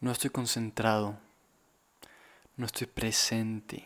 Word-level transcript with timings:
No 0.00 0.12
estoy 0.12 0.30
concentrado. 0.30 1.18
No 2.56 2.66
estoy 2.66 2.86
presente. 2.86 3.84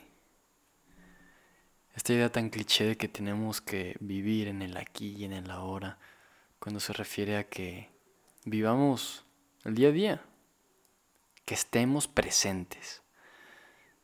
Esta 1.94 2.12
idea 2.12 2.30
tan 2.30 2.50
cliché 2.50 2.84
de 2.84 2.96
que 2.96 3.08
tenemos 3.08 3.60
que 3.62 3.96
vivir 4.00 4.48
en 4.48 4.60
el 4.60 4.76
aquí 4.76 5.14
y 5.16 5.24
en 5.24 5.32
el 5.32 5.50
ahora, 5.50 5.98
cuando 6.58 6.80
se 6.80 6.92
refiere 6.92 7.36
a 7.38 7.48
que 7.48 7.90
vivamos 8.44 9.24
el 9.64 9.74
día 9.74 9.88
a 9.88 9.92
día, 9.92 10.22
que 11.46 11.54
estemos 11.54 12.08
presentes. 12.08 13.02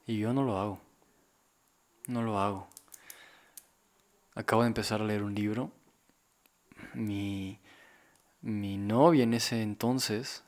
Y 0.07 0.19
yo 0.19 0.33
no 0.33 0.43
lo 0.45 0.59
hago. 0.59 0.81
No 2.07 2.23
lo 2.23 2.39
hago. 2.39 2.69
Acabo 4.35 4.63
de 4.63 4.69
empezar 4.69 5.03
a 5.03 5.05
leer 5.05 5.23
un 5.23 5.35
libro. 5.35 5.71
Mi, 6.95 7.59
mi 8.41 8.79
novia 8.79 9.25
en 9.25 9.35
ese 9.35 9.63
entonces, 9.63 10.43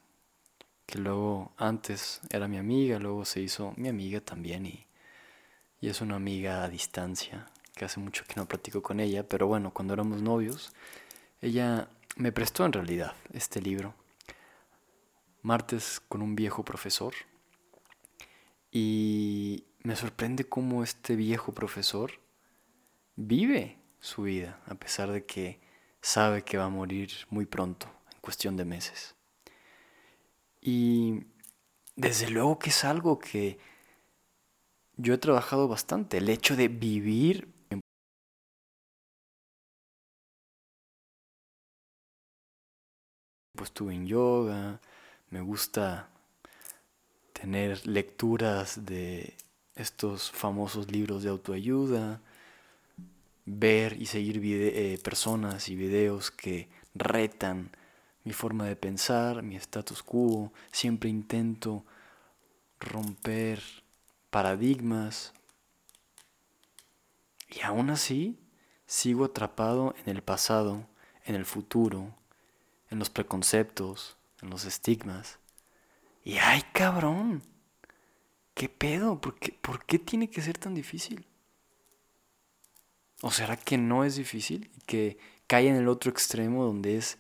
que 0.90 0.98
luego 0.98 1.52
antes 1.56 2.20
era 2.30 2.48
mi 2.48 2.58
amiga, 2.58 2.98
luego 2.98 3.24
se 3.24 3.40
hizo 3.40 3.72
mi 3.76 3.88
amiga 3.88 4.20
también 4.20 4.66
y 4.66 4.86
y 5.80 5.88
es 5.88 6.00
una 6.00 6.16
amiga 6.16 6.62
a 6.62 6.68
distancia, 6.68 7.46
que 7.74 7.86
hace 7.86 8.00
mucho 8.00 8.24
que 8.26 8.34
no 8.36 8.46
platico 8.46 8.82
con 8.82 9.00
ella, 9.00 9.26
pero 9.26 9.46
bueno, 9.46 9.72
cuando 9.72 9.94
éramos 9.94 10.20
novios, 10.20 10.72
ella 11.40 11.88
me 12.16 12.32
prestó 12.32 12.66
en 12.66 12.72
realidad 12.72 13.14
este 13.32 13.60
libro, 13.62 13.94
Martes 15.42 16.00
con 16.06 16.20
un 16.20 16.36
viejo 16.36 16.64
profesor, 16.64 17.14
y 18.70 19.64
me 19.82 19.96
sorprende 19.96 20.44
cómo 20.44 20.84
este 20.84 21.16
viejo 21.16 21.52
profesor 21.52 22.12
vive 23.16 23.78
su 24.00 24.22
vida, 24.22 24.60
a 24.66 24.74
pesar 24.74 25.10
de 25.10 25.24
que 25.24 25.60
sabe 26.02 26.42
que 26.42 26.58
va 26.58 26.66
a 26.66 26.68
morir 26.68 27.10
muy 27.30 27.46
pronto, 27.46 27.90
en 28.12 28.20
cuestión 28.20 28.56
de 28.56 28.66
meses. 28.66 29.14
Y 30.60 31.24
desde 31.96 32.28
luego 32.30 32.58
que 32.58 32.70
es 32.70 32.84
algo 32.84 33.18
que 33.18 33.58
yo 34.96 35.14
he 35.14 35.18
trabajado 35.18 35.68
bastante. 35.68 36.18
El 36.18 36.28
hecho 36.28 36.56
de 36.56 36.68
vivir 36.68 37.48
pues 43.60 43.68
estuve 43.68 43.94
en 43.94 44.06
yoga, 44.06 44.80
me 45.28 45.42
gusta 45.42 46.08
tener 47.34 47.86
lecturas 47.86 48.86
de 48.86 49.34
estos 49.74 50.30
famosos 50.30 50.90
libros 50.90 51.22
de 51.22 51.30
autoayuda, 51.30 52.20
ver 53.44 54.00
y 54.00 54.06
seguir 54.06 54.40
eh, 54.42 54.98
personas 55.02 55.68
y 55.68 55.76
videos 55.76 56.30
que 56.30 56.68
retan 56.94 57.70
mi 58.24 58.32
forma 58.32 58.66
de 58.66 58.76
pensar, 58.76 59.42
mi 59.42 59.56
status 59.56 60.02
quo, 60.02 60.52
siempre 60.70 61.08
intento 61.08 61.84
romper 62.78 63.62
paradigmas. 64.30 65.32
Y 67.48 67.62
aún 67.62 67.90
así, 67.90 68.38
sigo 68.86 69.24
atrapado 69.24 69.94
en 70.04 70.16
el 70.16 70.22
pasado, 70.22 70.86
en 71.24 71.34
el 71.34 71.44
futuro, 71.44 72.14
en 72.90 72.98
los 72.98 73.10
preconceptos, 73.10 74.16
en 74.42 74.50
los 74.50 74.64
estigmas. 74.64 75.38
Y 76.24 76.36
ay, 76.38 76.62
cabrón, 76.72 77.42
¿qué 78.54 78.68
pedo? 78.68 79.20
¿Por 79.20 79.38
qué, 79.38 79.52
¿Por 79.52 79.84
qué 79.86 79.98
tiene 79.98 80.28
que 80.28 80.42
ser 80.42 80.58
tan 80.58 80.74
difícil? 80.74 81.26
¿O 83.22 83.30
será 83.30 83.56
que 83.56 83.78
no 83.78 84.04
es 84.04 84.16
difícil 84.16 84.70
que 84.86 85.18
cae 85.46 85.68
en 85.68 85.76
el 85.76 85.88
otro 85.88 86.10
extremo 86.10 86.64
donde 86.64 86.96
es 86.96 87.18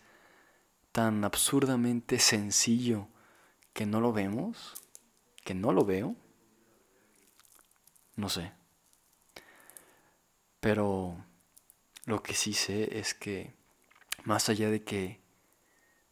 tan 0.92 1.24
absurdamente 1.24 2.18
sencillo 2.18 3.08
que 3.72 3.86
no 3.86 4.00
lo 4.00 4.12
vemos? 4.12 4.74
¿Que 5.44 5.54
no 5.54 5.72
lo 5.72 5.84
veo? 5.84 6.16
No 8.16 8.28
sé. 8.28 8.52
Pero 10.60 11.24
lo 12.04 12.22
que 12.22 12.34
sí 12.34 12.52
sé 12.52 12.98
es 12.98 13.14
que 13.14 13.54
más 14.24 14.48
allá 14.48 14.70
de 14.70 14.82
que 14.82 15.20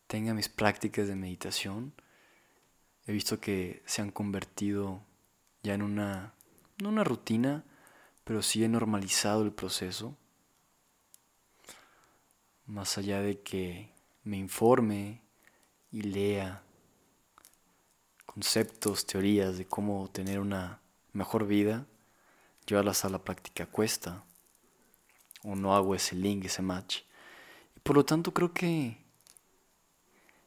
tenga 0.06 0.32
mis 0.32 0.48
prácticas 0.48 1.06
de 1.06 1.16
meditación, 1.16 1.92
he 3.06 3.12
visto 3.12 3.41
que 3.41 3.82
se 3.84 4.00
han 4.00 4.10
convertido 4.10 5.03
ya 5.62 5.74
en 5.74 5.82
una, 5.82 6.34
no 6.82 6.88
una 6.88 7.04
rutina, 7.04 7.64
pero 8.24 8.42
sí 8.42 8.64
he 8.64 8.69
normalizado 8.69 9.42
el 9.42 9.53
proceso. 9.53 10.16
Más 12.64 12.97
allá 12.97 13.20
de 13.20 13.41
que 13.41 13.92
me 14.28 14.37
informe 14.37 15.22
y 15.91 16.03
lea 16.03 16.62
conceptos, 18.27 19.06
teorías 19.06 19.56
de 19.56 19.66
cómo 19.66 20.11
tener 20.11 20.39
una 20.39 20.83
mejor 21.15 21.47
vida, 21.47 21.87
llevarlas 22.66 23.06
a 23.06 23.09
la 23.09 23.25
práctica 23.25 23.65
cuesta 23.65 24.22
o 25.43 25.56
no 25.56 25.75
hago 25.75 25.94
ese 25.94 26.15
link, 26.15 26.44
ese 26.44 26.61
match. 26.61 27.05
Y 27.75 27.81
por 27.81 27.97
lo 27.97 28.05
tanto 28.05 28.34
creo 28.34 28.53
que 28.53 28.99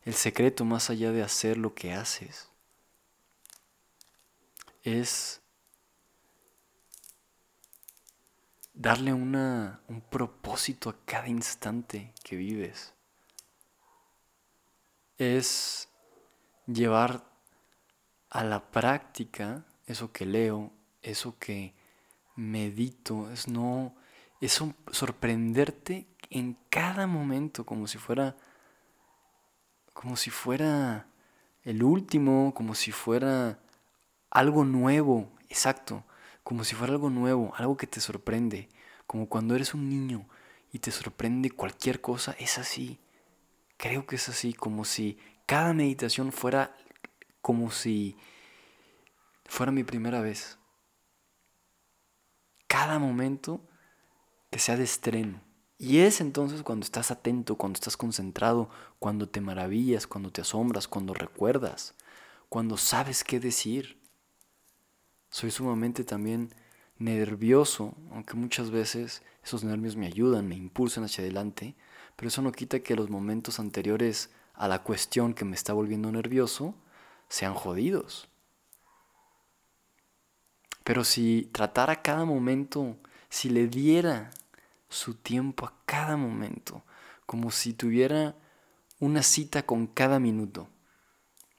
el 0.04 0.14
secreto 0.14 0.64
más 0.64 0.92
allá 0.92 1.12
de 1.12 1.24
hacer 1.24 1.58
lo 1.58 1.74
que 1.74 1.94
haces 1.94 2.50
es 4.84 5.42
darle 8.76 9.12
una, 9.12 9.82
un 9.88 10.02
propósito 10.02 10.92
a 10.92 10.96
cada 11.04 11.28
instante 11.28 12.14
que 12.24 12.36
vives. 12.36 12.94
Es 15.22 15.88
llevar 16.66 17.24
a 18.32 18.44
la 18.44 18.72
práctica 18.72 19.64
eso 19.86 20.12
que 20.12 20.26
leo, 20.26 20.72
eso 21.04 21.38
que 21.38 21.76
medito, 22.36 23.30
es 23.30 23.48
no, 23.48 23.94
es 24.40 24.60
sorprenderte 24.92 26.08
en 26.32 26.58
cada 26.72 27.06
momento 27.06 27.68
como 27.68 27.86
si 27.86 28.00
fuera, 28.00 28.36
como 29.94 30.16
si 30.16 30.32
fuera 30.32 31.06
el 31.66 31.84
último, 31.84 32.56
como 32.56 32.74
si 32.74 32.92
fuera 32.92 33.60
algo 34.32 34.66
nuevo, 34.66 35.32
exacto, 35.50 36.04
como 36.44 36.64
si 36.64 36.74
fuera 36.74 36.94
algo 36.94 37.12
nuevo, 37.12 37.54
algo 37.58 37.78
que 37.78 37.86
te 37.86 38.02
sorprende, 38.02 38.70
como 39.06 39.30
cuando 39.30 39.54
eres 39.54 39.76
un 39.76 39.88
niño 39.88 40.28
y 40.74 40.80
te 40.80 40.90
sorprende 40.90 41.52
cualquier 41.52 42.02
cosa, 42.02 42.36
es 42.40 42.58
así. 42.58 43.00
Creo 43.82 44.06
que 44.06 44.18
es 44.18 44.30
así, 44.30 44.54
como 44.54 44.86
si 44.86 45.18
cada 45.48 45.74
meditación 45.74 46.32
fuera 46.32 46.78
como 47.42 47.72
si 47.72 48.16
fuera 49.46 49.72
mi 49.72 49.84
primera 49.84 50.22
vez 50.22 50.60
cada 52.68 53.00
momento 53.00 53.68
que 54.52 54.60
sea 54.60 54.78
de 54.78 54.84
estreno. 54.84 55.42
Y 55.80 56.02
es 56.02 56.22
entonces 56.22 56.62
cuando 56.62 56.84
estás 56.84 57.10
atento, 57.10 57.56
cuando 57.56 57.78
estás 57.78 57.98
concentrado, 57.98 58.70
cuando 59.00 59.28
te 59.28 59.42
maravillas, 59.42 60.06
cuando 60.06 60.32
te 60.32 60.42
asombras, 60.42 60.88
cuando 60.88 61.16
recuerdas, 61.16 61.96
cuando 62.50 62.78
sabes 62.78 63.24
qué 63.24 63.40
decir. 63.40 64.00
Soy 65.32 65.50
sumamente 65.50 66.04
también 66.04 66.54
nervioso, 67.00 67.96
aunque 68.12 68.36
muchas 68.36 68.70
veces 68.70 69.24
esos 69.44 69.64
nervios 69.64 69.96
me 69.96 70.06
ayudan, 70.06 70.48
me 70.48 70.56
impulsan 70.56 71.06
hacia 71.06 71.24
adelante, 71.24 71.76
pero 72.22 72.30
eso 72.30 72.44
no 72.44 72.52
quita 72.52 72.82
que 72.82 72.96
los 72.96 73.10
momentos 73.10 73.60
anteriores 73.60 74.30
a 74.54 74.68
la 74.68 74.84
cuestión 74.84 75.34
que 75.34 75.44
me 75.44 75.56
está 75.56 75.74
volviendo 75.74 76.12
nervioso 76.12 76.76
sean 77.30 77.56
jodidos. 77.56 78.30
Pero 80.84 81.04
si 81.04 81.50
tratara 81.52 82.04
cada 82.04 82.24
momento, 82.26 82.96
si 83.28 83.50
le 83.50 83.66
diera 83.66 84.30
su 84.88 85.16
tiempo 85.16 85.66
a 85.66 85.74
cada 85.88 86.16
momento, 86.16 86.84
como 87.26 87.50
si 87.50 87.74
tuviera 87.74 88.36
una 89.00 89.24
cita 89.24 89.64
con 89.64 89.88
cada 89.88 90.20
minuto. 90.20 90.68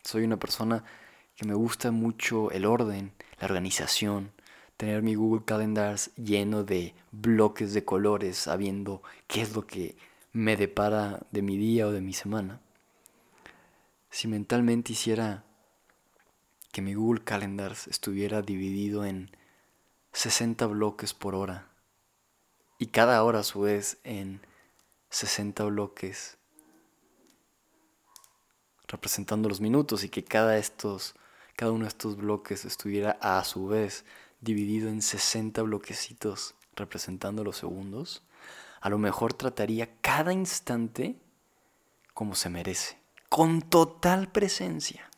Soy 0.04 0.22
una 0.22 0.38
persona 0.38 0.84
que 1.34 1.44
me 1.44 1.54
gusta 1.54 1.90
mucho 1.90 2.52
el 2.52 2.66
orden, 2.66 3.12
la 3.40 3.46
organización, 3.46 4.30
tener 4.76 5.02
mi 5.02 5.16
Google 5.16 5.44
Calendars 5.44 6.14
lleno 6.14 6.62
de 6.62 6.94
bloques 7.10 7.74
de 7.74 7.84
colores, 7.84 8.36
sabiendo 8.36 9.02
qué 9.26 9.42
es 9.42 9.56
lo 9.56 9.66
que 9.66 9.96
me 10.32 10.56
depara 10.56 11.26
de 11.30 11.42
mi 11.42 11.56
día 11.56 11.86
o 11.86 11.92
de 11.92 12.00
mi 12.00 12.12
semana. 12.12 12.60
Si 14.10 14.28
mentalmente 14.28 14.92
hiciera 14.92 15.44
que 16.72 16.82
mi 16.82 16.94
Google 16.94 17.22
Calendars 17.22 17.86
estuviera 17.86 18.42
dividido 18.42 19.04
en 19.04 19.30
60 20.12 20.66
bloques 20.66 21.14
por 21.14 21.34
hora 21.34 21.68
y 22.78 22.86
cada 22.86 23.22
hora 23.22 23.40
a 23.40 23.44
su 23.44 23.60
vez 23.60 23.98
en 24.04 24.40
60 25.10 25.64
bloques 25.64 26.38
representando 28.88 29.48
los 29.48 29.60
minutos 29.60 30.04
y 30.04 30.08
que 30.08 30.24
cada, 30.24 30.58
estos, 30.58 31.14
cada 31.56 31.72
uno 31.72 31.84
de 31.84 31.88
estos 31.88 32.16
bloques 32.16 32.64
estuviera 32.64 33.18
a 33.20 33.42
su 33.44 33.66
vez 33.66 34.04
dividido 34.40 34.88
en 34.88 35.00
60 35.00 35.62
bloquecitos 35.62 36.54
representando 36.74 37.44
los 37.44 37.56
segundos, 37.56 38.22
a 38.82 38.90
lo 38.90 38.98
mejor 38.98 39.32
trataría 39.32 39.96
cada 40.00 40.32
instante 40.32 41.16
como 42.14 42.34
se 42.34 42.50
merece, 42.50 42.98
con 43.28 43.62
total 43.62 44.30
presencia 44.30 45.08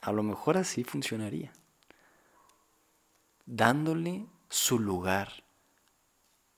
A 0.00 0.12
lo 0.12 0.22
mejor 0.22 0.56
así 0.56 0.84
funcionaría. 0.84 1.52
Dándole 3.44 4.26
su 4.48 4.78
lugar 4.78 5.42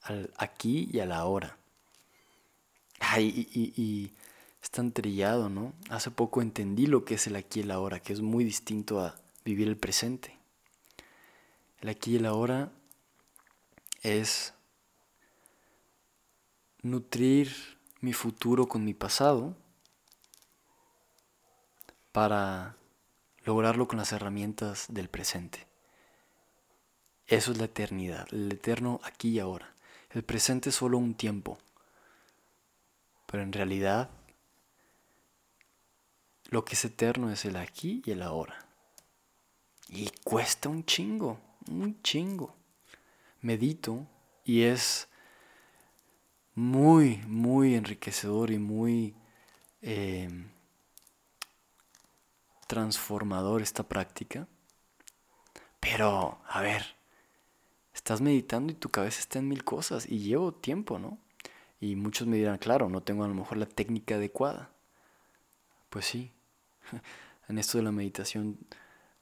al 0.02 0.30
aquí 0.36 0.90
y 0.92 1.00
a 1.00 1.06
la 1.06 1.24
hora. 1.24 1.56
Ay, 3.00 3.48
y, 3.54 3.72
y, 3.74 4.14
es 4.62 4.70
tan 4.70 4.92
trillado, 4.92 5.48
¿no? 5.48 5.72
Hace 5.88 6.10
poco 6.10 6.42
entendí 6.42 6.86
lo 6.86 7.06
que 7.06 7.14
es 7.14 7.26
el 7.26 7.36
aquí 7.36 7.60
y 7.60 7.62
el 7.62 7.70
ahora, 7.70 8.00
que 8.00 8.12
es 8.12 8.20
muy 8.20 8.44
distinto 8.44 9.00
a 9.00 9.16
vivir 9.44 9.66
el 9.66 9.78
presente. 9.78 10.38
El 11.80 11.88
aquí 11.88 12.12
y 12.12 12.16
el 12.16 12.26
ahora 12.26 12.70
es 14.02 14.54
nutrir 16.90 17.78
mi 18.00 18.12
futuro 18.12 18.66
con 18.68 18.84
mi 18.84 18.94
pasado 18.94 19.56
para 22.12 22.76
lograrlo 23.44 23.88
con 23.88 23.98
las 23.98 24.12
herramientas 24.12 24.86
del 24.88 25.08
presente. 25.08 25.66
Eso 27.26 27.52
es 27.52 27.58
la 27.58 27.66
eternidad, 27.66 28.26
el 28.32 28.50
eterno 28.52 29.00
aquí 29.04 29.30
y 29.30 29.38
ahora. 29.38 29.74
El 30.10 30.24
presente 30.24 30.70
es 30.70 30.74
solo 30.74 30.96
un 30.98 31.14
tiempo, 31.14 31.58
pero 33.26 33.42
en 33.42 33.52
realidad 33.52 34.10
lo 36.50 36.64
que 36.64 36.74
es 36.74 36.84
eterno 36.84 37.30
es 37.30 37.44
el 37.44 37.56
aquí 37.56 38.02
y 38.06 38.12
el 38.12 38.22
ahora. 38.22 38.66
Y 39.88 40.10
cuesta 40.24 40.68
un 40.68 40.84
chingo, 40.84 41.38
un 41.70 42.00
chingo. 42.02 42.54
Medito 43.40 44.06
y 44.44 44.62
es 44.62 45.07
muy, 46.58 47.18
muy 47.28 47.76
enriquecedor 47.76 48.50
y 48.50 48.58
muy 48.58 49.14
em, 49.80 50.48
transformador 52.66 53.62
esta 53.62 53.84
práctica. 53.84 54.48
Pero, 55.78 56.40
a 56.48 56.60
ver, 56.60 56.96
estás 57.94 58.20
meditando 58.20 58.72
y 58.72 58.76
tu 58.76 58.88
cabeza 58.88 59.20
está 59.20 59.38
en 59.38 59.46
mil 59.46 59.62
cosas 59.62 60.06
y 60.08 60.18
llevo 60.18 60.52
tiempo, 60.52 60.98
¿no? 60.98 61.18
Y 61.80 61.94
muchos 61.94 62.26
me 62.26 62.38
dirán, 62.38 62.58
claro, 62.58 62.88
no 62.88 63.04
tengo 63.04 63.22
a 63.22 63.28
lo 63.28 63.34
mejor 63.34 63.56
la 63.56 63.66
técnica 63.66 64.16
adecuada. 64.16 64.72
Pues 65.90 66.06
sí, 66.06 66.32
en 67.48 67.58
esto 67.58 67.78
de 67.78 67.84
la 67.84 67.92
meditación 67.92 68.58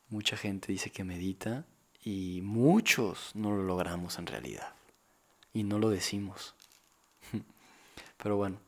mucha 0.09 0.39
gente 0.39 0.73
dice 0.73 0.91
que 0.91 1.05
medita 1.05 1.67
y 2.03 2.41
muchos 2.43 3.33
no 3.35 3.51
lo 3.51 3.63
logramos 3.63 4.19
en 4.19 4.27
realidad. 4.27 4.75
Y 5.53 5.65
no 5.65 5.79
lo 5.79 5.91
decimos. 5.91 6.55
Pero 8.27 8.39
bueno. 8.39 8.59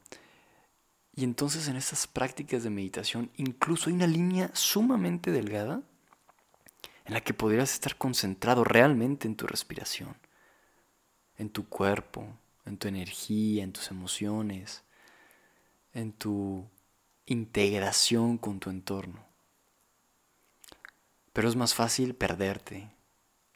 Y 1.16 1.24
entonces 1.24 1.66
en 1.66 1.74
estas 1.74 2.06
prácticas 2.06 2.62
de 2.62 2.70
meditación 2.70 3.28
incluso 3.34 3.90
hay 3.90 3.96
una 3.96 4.06
línea 4.06 4.52
sumamente 4.54 5.32
delgada 5.32 5.82
en 7.04 7.12
la 7.12 7.22
que 7.22 7.34
podrías 7.34 7.72
estar 7.72 7.96
concentrado 7.96 8.62
realmente 8.62 9.26
en 9.26 9.34
tu 9.34 9.48
respiración, 9.48 10.16
en 11.38 11.50
tu 11.50 11.68
cuerpo, 11.68 12.24
en 12.66 12.78
tu 12.78 12.86
energía, 12.86 13.64
en 13.64 13.72
tus 13.72 13.90
emociones, 13.90 14.84
en 15.92 16.12
tu 16.12 16.64
integración 17.26 18.38
con 18.38 18.60
tu 18.60 18.70
entorno. 18.70 19.26
Pero 21.32 21.48
es 21.48 21.56
más 21.56 21.74
fácil 21.74 22.14
perderte, 22.14 22.92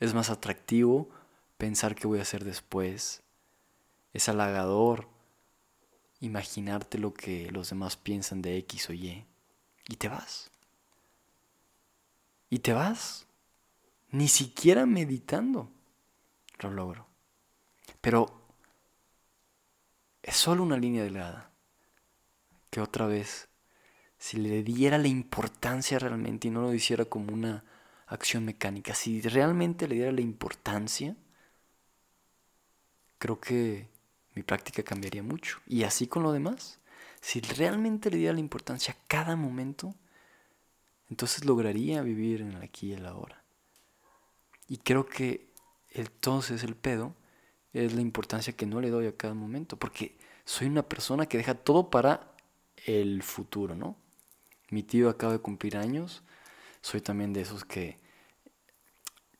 es 0.00 0.14
más 0.14 0.30
atractivo 0.30 1.10
pensar 1.58 1.94
qué 1.94 2.08
voy 2.08 2.18
a 2.18 2.22
hacer 2.22 2.44
después, 2.44 3.22
es 4.12 4.28
halagador 4.28 5.11
imaginarte 6.22 6.98
lo 6.98 7.12
que 7.12 7.50
los 7.50 7.70
demás 7.70 7.96
piensan 7.96 8.40
de 8.42 8.56
X 8.58 8.88
o 8.88 8.92
Y 8.92 9.26
y 9.88 9.96
te 9.96 10.08
vas. 10.08 10.50
Y 12.48 12.60
te 12.60 12.72
vas, 12.72 13.26
ni 14.10 14.28
siquiera 14.28 14.86
meditando 14.86 15.70
lo 16.60 16.70
logro. 16.70 17.06
Pero 18.00 18.46
es 20.22 20.36
solo 20.36 20.62
una 20.62 20.76
línea 20.76 21.02
delgada 21.02 21.50
que 22.70 22.80
otra 22.80 23.06
vez 23.06 23.48
si 24.16 24.36
le 24.36 24.62
diera 24.62 24.98
la 24.98 25.08
importancia 25.08 25.98
realmente 25.98 26.46
y 26.46 26.52
no 26.52 26.62
lo 26.62 26.72
hiciera 26.72 27.04
como 27.04 27.34
una 27.34 27.64
acción 28.06 28.44
mecánica, 28.44 28.94
si 28.94 29.20
realmente 29.20 29.88
le 29.88 29.96
diera 29.96 30.12
la 30.12 30.20
importancia, 30.20 31.16
creo 33.18 33.40
que 33.40 33.91
mi 34.34 34.42
práctica 34.42 34.82
cambiaría 34.82 35.22
mucho. 35.22 35.60
Y 35.66 35.84
así 35.84 36.06
con 36.06 36.22
lo 36.22 36.32
demás. 36.32 36.78
Si 37.20 37.40
realmente 37.40 38.10
le 38.10 38.16
diera 38.16 38.32
la 38.32 38.40
importancia 38.40 38.94
a 38.94 39.06
cada 39.06 39.36
momento, 39.36 39.94
entonces 41.08 41.44
lograría 41.44 42.02
vivir 42.02 42.40
en 42.40 42.52
el 42.52 42.62
aquí 42.62 42.88
y 42.88 42.92
el 42.94 43.06
ahora. 43.06 43.42
Y 44.68 44.78
creo 44.78 45.06
que 45.06 45.52
entonces 45.90 46.64
el 46.64 46.74
pedo 46.74 47.14
es 47.72 47.92
la 47.94 48.00
importancia 48.00 48.54
que 48.54 48.66
no 48.66 48.80
le 48.80 48.90
doy 48.90 49.06
a 49.06 49.16
cada 49.16 49.34
momento, 49.34 49.78
porque 49.78 50.18
soy 50.44 50.66
una 50.66 50.82
persona 50.82 51.26
que 51.26 51.38
deja 51.38 51.54
todo 51.54 51.90
para 51.90 52.34
el 52.86 53.22
futuro, 53.22 53.74
¿no? 53.74 53.96
Mi 54.70 54.82
tío 54.82 55.08
acaba 55.08 55.34
de 55.34 55.38
cumplir 55.38 55.76
años. 55.76 56.22
Soy 56.80 57.00
también 57.00 57.32
de 57.32 57.42
esos 57.42 57.64
que... 57.64 58.01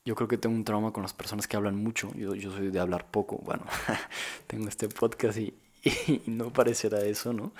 Yo 0.05 0.17
creo 0.17 0.29
que 0.29 0.39
tengo 0.39 0.57
un 0.57 0.65
trauma 0.65 0.93
con 0.93 1.03
las 1.03 1.13
personas 1.13 1.47
que 1.47 1.57
hablan 1.57 1.77
mucho. 1.77 2.13
Yo, 2.15 2.35
yo 2.35 2.51
soy 2.51 2.71
de 2.71 2.81
hablar 2.81 3.11
poco. 3.11 3.39
Bueno, 3.39 3.65
tengo 4.47 4.69
este 4.69 4.89
podcast 4.89 5.39
y, 5.39 5.55
y 5.85 6.23
no 6.27 6.53
parecerá 6.53 7.03
eso, 7.03 7.33
¿no? 7.33 7.53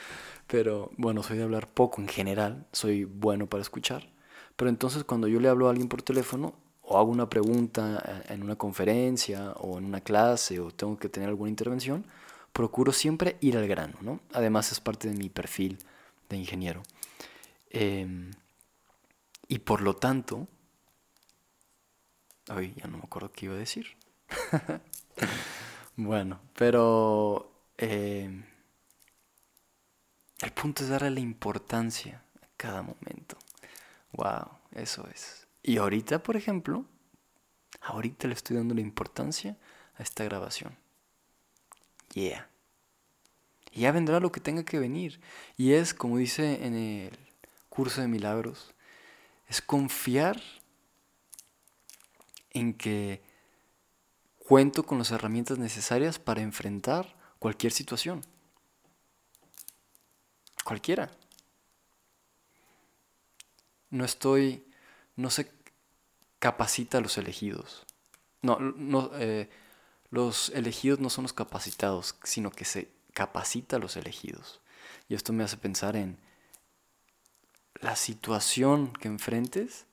Pero 0.49 0.91
bueno, 0.97 1.23
soy 1.23 1.39
de 1.39 1.45
hablar 1.45 1.69
poco 1.69 2.01
en 2.01 2.09
general. 2.09 2.67
Soy 2.73 3.05
bueno 3.05 3.47
para 3.47 3.63
escuchar. 3.63 4.09
Pero 4.57 4.69
entonces 4.69 5.05
cuando 5.05 5.29
yo 5.29 5.41
le 5.41 5.49
hablo 5.49 5.69
a 5.69 5.71
alguien 5.71 5.89
por 5.89 6.03
teléfono 6.03 6.55
o 6.83 6.99
hago 6.99 7.11
una 7.11 7.31
pregunta 7.31 8.23
en 8.29 8.43
una 8.43 8.57
conferencia 8.57 9.53
o 9.53 9.79
en 9.79 9.85
una 9.85 10.01
clase 10.01 10.61
o 10.61 10.71
tengo 10.71 10.99
que 10.99 11.09
tener 11.09 11.29
alguna 11.29 11.49
intervención, 11.49 12.05
procuro 12.53 12.93
siempre 12.93 13.37
ir 13.41 13.57
al 13.57 13.67
grano, 13.67 13.95
¿no? 14.01 14.21
Además 14.33 14.73
es 14.73 14.81
parte 14.81 15.09
de 15.09 15.15
mi 15.15 15.29
perfil 15.29 15.79
de 16.29 16.37
ingeniero. 16.37 16.83
Em, 17.71 18.33
y 19.49 19.61
por 19.61 19.81
lo 19.81 19.95
tanto, 19.95 20.49
ay, 22.49 22.75
ya 22.77 22.87
no 22.87 22.99
me 22.99 23.05
acuerdo 23.05 23.33
qué 23.33 23.47
iba 23.47 23.55
a 23.55 23.59
decir. 23.59 23.97
bueno, 25.97 26.41
pero 26.55 27.53
em, 27.77 28.45
el 30.41 30.53
punto 30.53 30.83
es 30.83 30.89
darle 30.91 31.11
la 31.11 31.21
importancia 31.21 32.23
a 32.43 32.47
cada 32.57 32.83
momento. 32.83 33.37
Wow, 34.13 34.49
eso 34.73 35.07
es. 35.09 35.47
Y 35.63 35.79
ahorita, 35.79 36.23
por 36.23 36.37
ejemplo, 36.37 36.85
ahorita 37.81 38.29
le 38.29 38.35
estoy 38.35 38.57
dando 38.57 38.75
la 38.75 38.81
importancia 38.81 39.57
a 39.97 40.03
esta 40.03 40.25
grabación. 40.25 40.77
Yeah. 42.15 42.49
Y 43.71 43.83
ya 43.83 43.93
vendrá 43.93 44.21
lo 44.21 44.33
que 44.33 44.41
tenga 44.41 44.65
que 44.65 44.79
venir. 44.79 45.21
Y 45.57 45.73
es, 45.73 45.95
como 45.95 46.19
dice 46.19 46.67
en 46.67 46.75
el 46.75 47.19
curso 47.69 48.03
de 48.03 48.09
milagros 48.09 48.75
es 49.49 49.61
confiar 49.61 50.41
en 52.53 52.75
que 52.75 53.23
cuento 54.39 54.85
con 54.85 54.99
las 54.99 55.11
herramientas 55.11 55.59
necesarias 55.59 56.19
para 56.19 56.43
enfrentar 56.43 57.17
cualquier 57.39 57.73
situación. 57.73 58.23
Cualquiera. 60.65 61.11
No 63.91 64.05
estoy, 64.05 64.65
no 65.17 65.31
se 65.31 65.51
capacita 66.39 66.99
a 66.99 67.01
los 67.01 67.19
elegidos. 67.19 67.85
No, 68.43 68.59
no 68.59 69.11
eh, 69.15 69.49
los 70.11 70.51
elegidos 70.51 71.01
no 71.01 71.11
son 71.11 71.23
los 71.23 71.33
capacitados, 71.33 72.17
sino 72.23 72.51
que 72.51 72.65
se 72.65 72.91
capacita 73.15 73.77
a 73.77 73.79
los 73.79 73.97
elegidos. 73.97 74.61
Y 75.09 75.15
esto 75.15 75.33
me 75.33 75.45
hace 75.45 75.57
pensar 75.57 75.97
en 75.97 76.19
la 77.81 77.97
situación 77.97 78.93
que 78.93 79.09
enfrentes 79.09 79.87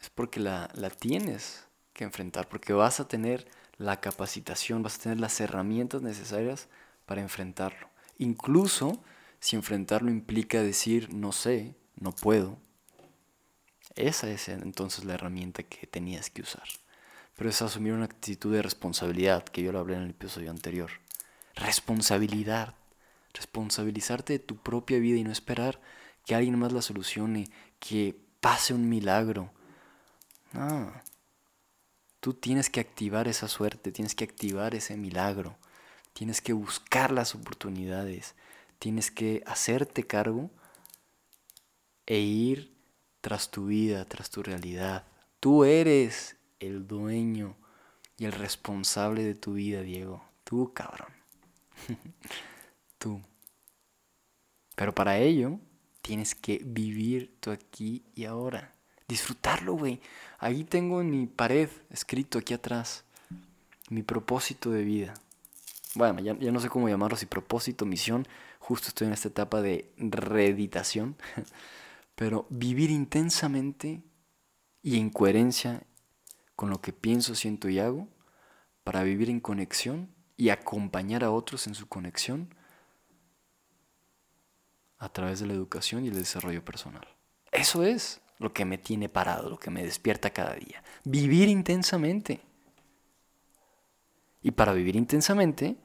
es 0.00 0.10
porque 0.10 0.40
la, 0.40 0.68
tienes 0.98 1.64
que 1.92 2.04
enfrentar, 2.04 2.48
porque 2.48 2.72
vas 2.72 3.00
a 3.00 3.08
tener 3.08 3.46
la 3.76 4.00
capacitación, 4.00 4.82
vas 4.82 4.96
a 4.96 5.02
tener 5.02 5.20
las 5.20 5.40
herramientas 5.40 6.02
necesarias 6.02 6.68
para 7.06 7.20
enfrentarlo. 7.20 7.88
Incluso 8.18 9.02
si 9.40 9.56
enfrentarlo 9.56 10.10
implica 10.10 10.62
decir 10.62 11.12
no 11.12 11.32
sé, 11.32 11.74
no 11.96 12.12
puedo. 12.12 12.58
Esa 13.96 14.30
es 14.30 14.48
entonces 14.48 15.04
la 15.04 15.14
herramienta 15.14 15.62
que 15.62 15.86
tenías 15.86 16.30
que 16.30 16.42
usar. 16.42 16.64
Pero 17.36 17.50
es 17.50 17.62
asumir 17.62 17.92
una 17.92 18.04
actitud 18.04 18.52
de 18.52 18.62
responsabilidad, 18.62 19.44
que 19.44 19.62
yo 19.62 19.72
lo 19.72 19.78
hablé 19.78 19.96
en 19.96 20.02
el 20.02 20.10
episodio 20.10 20.50
anterior. 20.50 20.90
Responsabilidad. 21.54 22.74
Responsabilizarte 23.32 24.34
de 24.34 24.38
tu 24.38 24.56
propia 24.56 24.98
vida 24.98 25.18
y 25.18 25.24
no 25.24 25.32
esperar 25.32 25.80
que 26.24 26.34
alguien 26.34 26.58
más 26.58 26.72
la 26.72 26.82
solucione, 26.82 27.48
que 27.78 28.14
pase 28.40 28.74
un 28.74 28.88
milagro. 28.88 29.52
No. 30.52 30.92
Tú 32.20 32.34
tienes 32.34 32.68
que 32.68 32.80
activar 32.80 33.28
esa 33.28 33.48
suerte, 33.48 33.92
tienes 33.92 34.14
que 34.14 34.24
activar 34.24 34.74
ese 34.74 34.96
milagro, 34.96 35.56
tienes 36.12 36.40
que 36.40 36.52
buscar 36.52 37.12
las 37.12 37.34
oportunidades, 37.34 38.34
tienes 38.78 39.10
que 39.10 39.42
hacerte 39.46 40.06
cargo 40.06 40.50
e 42.06 42.18
ir 42.18 42.76
tras 43.20 43.50
tu 43.50 43.66
vida, 43.66 44.04
tras 44.04 44.30
tu 44.30 44.42
realidad. 44.42 45.06
Tú 45.38 45.64
eres 45.64 46.36
el 46.58 46.86
dueño 46.86 47.56
y 48.18 48.26
el 48.26 48.32
responsable 48.32 49.22
de 49.22 49.34
tu 49.34 49.54
vida, 49.54 49.80
Diego. 49.80 50.22
Tú, 50.44 50.72
cabrón. 50.74 51.12
Tú. 52.98 53.22
Pero 54.74 54.94
para 54.94 55.18
ello 55.18 55.58
tienes 56.02 56.34
que 56.34 56.60
vivir 56.64 57.38
tu 57.40 57.50
aquí 57.50 58.04
y 58.14 58.24
ahora. 58.24 58.74
Disfrutarlo, 59.10 59.72
güey. 59.72 60.00
Ahí 60.38 60.62
tengo 60.62 61.00
en 61.00 61.10
mi 61.10 61.26
pared 61.26 61.68
escrito 61.90 62.38
aquí 62.38 62.54
atrás 62.54 63.02
mi 63.88 64.04
propósito 64.04 64.70
de 64.70 64.84
vida. 64.84 65.14
Bueno, 65.96 66.20
ya, 66.20 66.38
ya 66.38 66.52
no 66.52 66.60
sé 66.60 66.68
cómo 66.68 66.88
llamarlo, 66.88 67.16
si 67.16 67.26
propósito, 67.26 67.84
misión. 67.84 68.28
Justo 68.60 68.86
estoy 68.86 69.08
en 69.08 69.12
esta 69.12 69.26
etapa 69.26 69.62
de 69.62 69.90
reeditación. 69.96 71.16
Pero 72.14 72.46
vivir 72.50 72.92
intensamente 72.92 74.00
y 74.80 75.00
en 75.00 75.10
coherencia 75.10 75.82
con 76.54 76.70
lo 76.70 76.80
que 76.80 76.92
pienso, 76.92 77.34
siento 77.34 77.68
y 77.68 77.80
hago 77.80 78.06
para 78.84 79.02
vivir 79.02 79.28
en 79.28 79.40
conexión 79.40 80.14
y 80.36 80.50
acompañar 80.50 81.24
a 81.24 81.32
otros 81.32 81.66
en 81.66 81.74
su 81.74 81.88
conexión 81.88 82.54
a 84.98 85.08
través 85.08 85.40
de 85.40 85.48
la 85.48 85.54
educación 85.54 86.04
y 86.04 86.08
el 86.08 86.14
desarrollo 86.14 86.64
personal. 86.64 87.08
Eso 87.50 87.82
es 87.82 88.20
lo 88.40 88.52
que 88.52 88.64
me 88.64 88.78
tiene 88.78 89.08
parado, 89.08 89.50
lo 89.50 89.58
que 89.58 89.70
me 89.70 89.84
despierta 89.84 90.30
cada 90.30 90.54
día. 90.54 90.82
Vivir 91.04 91.48
intensamente. 91.48 92.40
Y 94.42 94.50
para 94.52 94.72
vivir 94.72 94.96
intensamente 94.96 95.76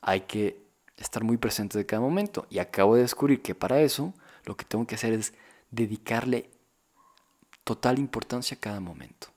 hay 0.00 0.22
que 0.22 0.66
estar 0.96 1.22
muy 1.22 1.36
presente 1.36 1.76
de 1.76 1.86
cada 1.86 2.00
momento. 2.00 2.46
Y 2.48 2.58
acabo 2.58 2.96
de 2.96 3.02
descubrir 3.02 3.42
que 3.42 3.54
para 3.54 3.80
eso 3.80 4.14
lo 4.44 4.56
que 4.56 4.64
tengo 4.64 4.86
que 4.86 4.94
hacer 4.94 5.12
es 5.12 5.34
dedicarle 5.70 6.50
total 7.62 7.98
importancia 7.98 8.56
a 8.56 8.60
cada 8.60 8.80
momento. 8.80 9.28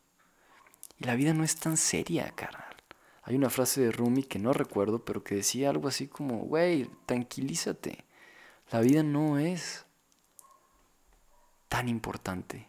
Y 0.97 1.03
la 1.03 1.15
vida 1.15 1.33
no 1.33 1.43
es 1.43 1.57
tan 1.57 1.75
seria, 1.75 2.31
carnal. 2.31 2.63
Hay 3.23 3.35
una 3.35 3.49
frase 3.49 3.81
de 3.81 3.91
Rumi 3.91 4.23
que 4.23 4.39
no 4.39 4.53
recuerdo, 4.53 5.03
pero 5.03 5.23
que 5.25 5.35
decía 5.35 5.69
algo 5.69 5.89
así 5.89 6.07
como, 6.07 6.37
güey, 6.45 6.89
tranquilízate. 7.05 8.05
La 8.71 8.79
vida 8.79 9.03
no 9.03 9.37
es 9.37 9.85
tan 11.71 11.87
importante. 11.87 12.67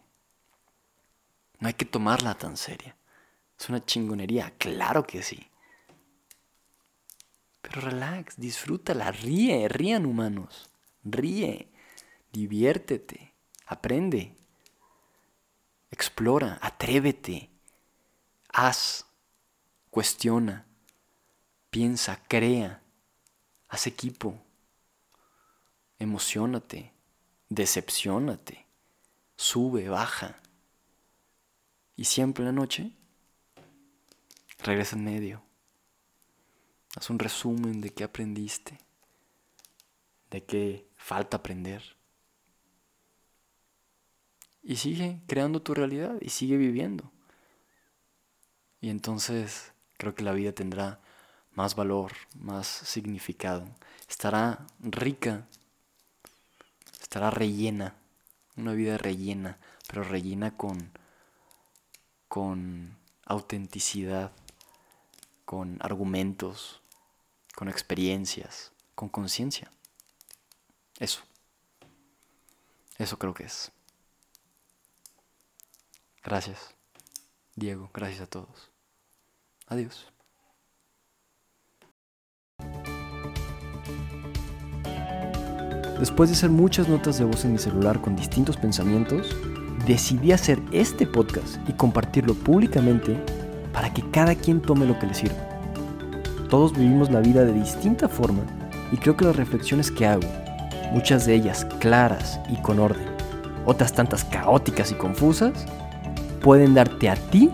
No 1.59 1.67
hay 1.67 1.73
que 1.73 1.83
tomarla 1.83 2.35
tan 2.35 2.55
seria. 2.55 2.95
Es 3.59 3.67
una 3.67 3.83
chingonería, 3.85 4.53
claro 4.57 5.05
que 5.05 5.21
sí. 5.21 5.45
Pero 7.61 7.81
relax, 7.81 8.39
disfrútala, 8.39 9.11
ríe, 9.11 9.67
rían 9.67 10.05
humanos, 10.05 10.69
ríe, 11.03 11.67
diviértete, 12.31 13.33
aprende, 13.65 14.37
explora, 15.91 16.57
atrévete, 16.61 17.49
haz, 18.53 19.05
cuestiona, 19.89 20.65
piensa, 21.69 22.23
crea, 22.29 22.81
haz 23.67 23.85
equipo, 23.85 24.41
emocionate, 25.99 26.93
decepcionate, 27.49 28.62
sube, 29.35 29.89
baja. 29.89 30.39
Y 31.95 32.05
siempre 32.05 32.43
en 32.43 32.47
la 32.47 32.61
noche, 32.61 32.91
regresa 34.59 34.95
en 34.95 35.05
medio. 35.05 35.43
Haz 36.95 37.09
un 37.09 37.19
resumen 37.19 37.81
de 37.81 37.89
qué 37.91 38.03
aprendiste, 38.03 38.77
de 40.29 40.43
qué 40.43 40.87
falta 40.95 41.37
aprender. 41.37 41.97
Y 44.61 44.77
sigue 44.77 45.21
creando 45.27 45.61
tu 45.61 45.73
realidad 45.73 46.15
y 46.21 46.29
sigue 46.29 46.57
viviendo. 46.57 47.11
Y 48.79 48.89
entonces 48.89 49.73
creo 49.97 50.15
que 50.15 50.23
la 50.23 50.33
vida 50.33 50.53
tendrá 50.53 51.01
más 51.51 51.75
valor, 51.75 52.13
más 52.35 52.67
significado. 52.67 53.67
Estará 54.09 54.65
rica, 54.79 55.47
estará 57.01 57.29
rellena, 57.29 57.95
una 58.57 58.73
vida 58.73 58.97
rellena, 58.97 59.57
pero 59.87 60.03
rellena 60.03 60.55
con, 60.55 60.91
con 62.27 62.97
autenticidad, 63.25 64.31
con 65.45 65.77
argumentos, 65.81 66.81
con 67.55 67.69
experiencias, 67.69 68.71
con 68.95 69.09
conciencia. 69.09 69.71
Eso. 70.99 71.21
Eso 72.97 73.17
creo 73.17 73.33
que 73.33 73.43
es. 73.43 73.71
Gracias, 76.23 76.73
Diego. 77.55 77.89
Gracias 77.93 78.21
a 78.21 78.27
todos. 78.27 78.71
Adiós. 79.67 80.12
Después 86.03 86.29
de 86.29 86.35
hacer 86.35 86.49
muchas 86.49 86.89
notas 86.89 87.17
de 87.17 87.23
voz 87.23 87.45
en 87.45 87.53
mi 87.53 87.57
celular 87.57 88.01
con 88.01 88.17
distintos 88.17 88.57
pensamientos, 88.57 89.33
decidí 89.87 90.33
hacer 90.33 90.61
este 90.73 91.07
podcast 91.07 91.55
y 91.65 91.71
compartirlo 91.71 92.33
públicamente 92.33 93.15
para 93.71 93.93
que 93.93 94.03
cada 94.11 94.35
quien 94.35 94.61
tome 94.61 94.85
lo 94.85 94.99
que 94.99 95.07
le 95.07 95.13
sirva. 95.13 95.37
Todos 96.49 96.77
vivimos 96.77 97.09
la 97.09 97.21
vida 97.21 97.45
de 97.45 97.53
distinta 97.53 98.09
forma 98.09 98.41
y 98.91 98.97
creo 98.97 99.15
que 99.15 99.23
las 99.23 99.37
reflexiones 99.37 99.89
que 99.91 100.05
hago, 100.05 100.27
muchas 100.91 101.25
de 101.25 101.35
ellas 101.35 101.65
claras 101.79 102.37
y 102.49 102.57
con 102.57 102.79
orden, 102.79 103.07
otras 103.65 103.93
tantas 103.93 104.25
caóticas 104.25 104.91
y 104.91 104.95
confusas, 104.95 105.65
pueden 106.41 106.73
darte 106.73 107.09
a 107.09 107.15
ti 107.15 107.49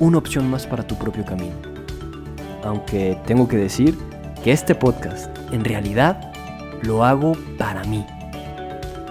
una 0.00 0.18
opción 0.18 0.50
más 0.50 0.66
para 0.66 0.84
tu 0.84 0.96
propio 0.96 1.24
camino. 1.24 1.54
Aunque 2.64 3.16
tengo 3.24 3.46
que 3.46 3.56
decir 3.56 3.96
que 4.42 4.50
este 4.50 4.74
podcast 4.74 5.30
en 5.52 5.64
realidad 5.64 6.28
lo 6.82 7.04
hago 7.04 7.32
para 7.58 7.84
mí. 7.84 8.04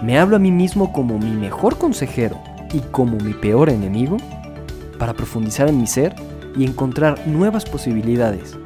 Me 0.02 0.18
hablo 0.18 0.36
a 0.36 0.38
mí 0.38 0.52
mismo 0.52 0.92
como 0.92 1.18
mi 1.18 1.30
mejor 1.30 1.78
consejero 1.78 2.38
y 2.72 2.80
como 2.80 3.16
mi 3.18 3.34
peor 3.34 3.68
enemigo 3.68 4.16
para 4.98 5.14
profundizar 5.14 5.68
en 5.68 5.78
mi 5.78 5.86
ser 5.86 6.14
y 6.56 6.64
encontrar 6.64 7.26
nuevas 7.26 7.64
posibilidades 7.64 8.56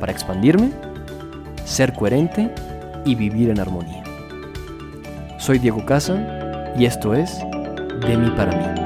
para 0.00 0.12
expandirme, 0.12 0.72
ser 1.64 1.92
coherente 1.92 2.50
y 3.04 3.14
vivir 3.14 3.50
en 3.50 3.60
armonía. 3.60 4.02
Soy 5.38 5.58
Diego 5.58 5.84
Casa 5.86 6.72
y 6.78 6.86
esto 6.86 7.14
es 7.14 7.38
De 8.06 8.16
mí 8.16 8.30
para 8.36 8.52
mí. 8.52 8.81